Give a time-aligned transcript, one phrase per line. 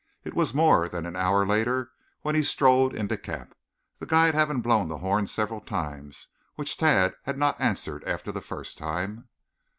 [0.23, 1.91] It was more than an hour later
[2.23, 3.53] when he strolled into camp,
[3.99, 8.41] the guide having blown the horn several times, which Tad had not answered after the
[8.41, 9.29] first time.